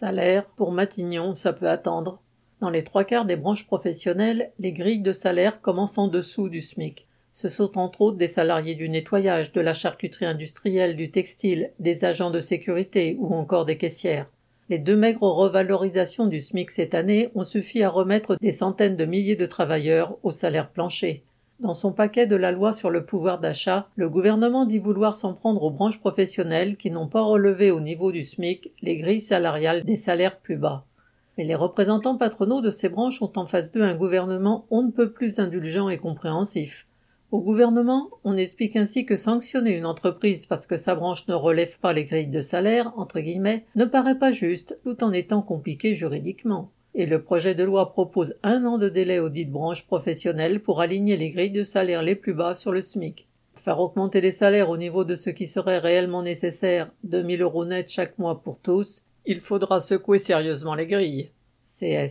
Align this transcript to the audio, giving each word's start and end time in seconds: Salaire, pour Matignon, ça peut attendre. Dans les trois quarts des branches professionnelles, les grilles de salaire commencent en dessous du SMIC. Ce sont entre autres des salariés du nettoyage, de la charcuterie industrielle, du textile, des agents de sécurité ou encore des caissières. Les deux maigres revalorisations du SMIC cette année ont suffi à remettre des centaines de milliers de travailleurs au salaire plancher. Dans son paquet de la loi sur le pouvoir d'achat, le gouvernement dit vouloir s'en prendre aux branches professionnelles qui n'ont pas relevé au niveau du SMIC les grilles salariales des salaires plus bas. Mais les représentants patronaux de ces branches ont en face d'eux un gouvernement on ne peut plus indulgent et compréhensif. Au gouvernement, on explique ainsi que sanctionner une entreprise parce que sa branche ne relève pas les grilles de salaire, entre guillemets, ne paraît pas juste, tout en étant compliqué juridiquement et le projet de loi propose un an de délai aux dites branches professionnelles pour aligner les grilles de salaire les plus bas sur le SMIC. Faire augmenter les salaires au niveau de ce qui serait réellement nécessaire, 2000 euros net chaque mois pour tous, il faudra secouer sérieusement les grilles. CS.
Salaire, 0.00 0.46
pour 0.56 0.72
Matignon, 0.72 1.34
ça 1.34 1.52
peut 1.52 1.68
attendre. 1.68 2.22
Dans 2.62 2.70
les 2.70 2.84
trois 2.84 3.04
quarts 3.04 3.26
des 3.26 3.36
branches 3.36 3.66
professionnelles, 3.66 4.50
les 4.58 4.72
grilles 4.72 5.02
de 5.02 5.12
salaire 5.12 5.60
commencent 5.60 5.98
en 5.98 6.08
dessous 6.08 6.48
du 6.48 6.62
SMIC. 6.62 7.06
Ce 7.34 7.50
sont 7.50 7.76
entre 7.76 8.00
autres 8.00 8.16
des 8.16 8.26
salariés 8.26 8.76
du 8.76 8.88
nettoyage, 8.88 9.52
de 9.52 9.60
la 9.60 9.74
charcuterie 9.74 10.24
industrielle, 10.24 10.96
du 10.96 11.10
textile, 11.10 11.72
des 11.80 12.06
agents 12.06 12.30
de 12.30 12.40
sécurité 12.40 13.14
ou 13.18 13.34
encore 13.34 13.66
des 13.66 13.76
caissières. 13.76 14.30
Les 14.70 14.78
deux 14.78 14.96
maigres 14.96 15.34
revalorisations 15.34 16.28
du 16.28 16.40
SMIC 16.40 16.70
cette 16.70 16.94
année 16.94 17.28
ont 17.34 17.44
suffi 17.44 17.82
à 17.82 17.90
remettre 17.90 18.36
des 18.40 18.52
centaines 18.52 18.96
de 18.96 19.04
milliers 19.04 19.36
de 19.36 19.44
travailleurs 19.44 20.16
au 20.22 20.30
salaire 20.30 20.70
plancher. 20.70 21.24
Dans 21.60 21.74
son 21.74 21.92
paquet 21.92 22.26
de 22.26 22.36
la 22.36 22.52
loi 22.52 22.72
sur 22.72 22.88
le 22.88 23.04
pouvoir 23.04 23.38
d'achat, 23.38 23.86
le 23.94 24.08
gouvernement 24.08 24.64
dit 24.64 24.78
vouloir 24.78 25.14
s'en 25.14 25.34
prendre 25.34 25.62
aux 25.62 25.70
branches 25.70 26.00
professionnelles 26.00 26.78
qui 26.78 26.90
n'ont 26.90 27.06
pas 27.06 27.20
relevé 27.20 27.70
au 27.70 27.80
niveau 27.80 28.12
du 28.12 28.24
SMIC 28.24 28.72
les 28.80 28.96
grilles 28.96 29.20
salariales 29.20 29.84
des 29.84 29.96
salaires 29.96 30.38
plus 30.38 30.56
bas. 30.56 30.86
Mais 31.36 31.44
les 31.44 31.54
représentants 31.54 32.16
patronaux 32.16 32.62
de 32.62 32.70
ces 32.70 32.88
branches 32.88 33.20
ont 33.20 33.32
en 33.36 33.44
face 33.44 33.72
d'eux 33.72 33.82
un 33.82 33.94
gouvernement 33.94 34.64
on 34.70 34.84
ne 34.84 34.90
peut 34.90 35.12
plus 35.12 35.38
indulgent 35.38 35.90
et 35.90 35.98
compréhensif. 35.98 36.86
Au 37.30 37.42
gouvernement, 37.42 38.08
on 38.24 38.38
explique 38.38 38.76
ainsi 38.76 39.04
que 39.04 39.18
sanctionner 39.18 39.76
une 39.76 39.84
entreprise 39.84 40.46
parce 40.46 40.66
que 40.66 40.78
sa 40.78 40.94
branche 40.94 41.28
ne 41.28 41.34
relève 41.34 41.78
pas 41.78 41.92
les 41.92 42.06
grilles 42.06 42.28
de 42.28 42.40
salaire, 42.40 42.94
entre 42.96 43.20
guillemets, 43.20 43.66
ne 43.76 43.84
paraît 43.84 44.18
pas 44.18 44.32
juste, 44.32 44.78
tout 44.82 45.04
en 45.04 45.12
étant 45.12 45.42
compliqué 45.42 45.94
juridiquement 45.94 46.70
et 46.94 47.06
le 47.06 47.22
projet 47.22 47.54
de 47.54 47.64
loi 47.64 47.92
propose 47.92 48.34
un 48.42 48.64
an 48.64 48.78
de 48.78 48.88
délai 48.88 49.18
aux 49.18 49.28
dites 49.28 49.50
branches 49.50 49.86
professionnelles 49.86 50.60
pour 50.60 50.80
aligner 50.80 51.16
les 51.16 51.30
grilles 51.30 51.50
de 51.50 51.64
salaire 51.64 52.02
les 52.02 52.14
plus 52.14 52.34
bas 52.34 52.54
sur 52.54 52.72
le 52.72 52.82
SMIC. 52.82 53.26
Faire 53.54 53.80
augmenter 53.80 54.20
les 54.20 54.32
salaires 54.32 54.70
au 54.70 54.76
niveau 54.76 55.04
de 55.04 55.16
ce 55.16 55.30
qui 55.30 55.46
serait 55.46 55.78
réellement 55.78 56.22
nécessaire, 56.22 56.90
2000 57.04 57.42
euros 57.42 57.64
net 57.64 57.90
chaque 57.90 58.18
mois 58.18 58.42
pour 58.42 58.58
tous, 58.58 59.04
il 59.26 59.40
faudra 59.40 59.80
secouer 59.80 60.18
sérieusement 60.18 60.74
les 60.74 60.86
grilles. 60.86 61.30
CS. 61.64 62.10